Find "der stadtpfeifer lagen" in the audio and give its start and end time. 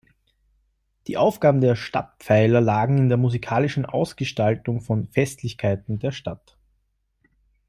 1.61-2.97